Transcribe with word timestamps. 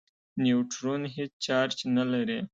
نیوټرون 0.43 1.01
هېڅ 1.15 1.31
چارج 1.45 1.77
نه 1.95 2.03
لري. 2.11 2.39